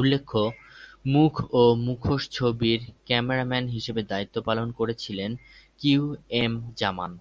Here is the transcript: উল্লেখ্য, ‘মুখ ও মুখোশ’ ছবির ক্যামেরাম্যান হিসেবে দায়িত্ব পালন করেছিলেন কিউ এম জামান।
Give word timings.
উল্লেখ্য, 0.00 0.40
‘মুখ 1.06 1.34
ও 1.52 1.62
মুখোশ’ 1.86 2.22
ছবির 2.30 2.80
ক্যামেরাম্যান 3.06 3.64
হিসেবে 3.68 4.02
দায়িত্ব 4.02 4.36
পালন 4.42 4.68
করেছিলেন 4.70 5.30
কিউ 5.80 6.02
এম 6.42 6.52
জামান। 6.76 7.12